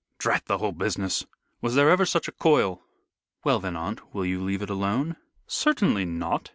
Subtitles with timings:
[0.17, 1.27] "Drat the whole business!
[1.61, 2.81] Was there ever such a coil?"
[3.43, 6.49] "Well then, aunt, will you leave it alone?" "Certainly not.